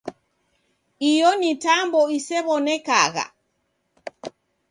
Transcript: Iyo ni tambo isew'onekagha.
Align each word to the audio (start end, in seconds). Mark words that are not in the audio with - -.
Iyo 1.09 1.29
ni 1.39 1.51
tambo 1.63 1.99
isew'onekagha. 2.17 3.25